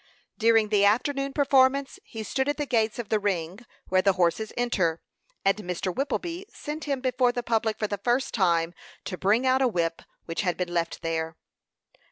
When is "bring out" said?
9.15-9.61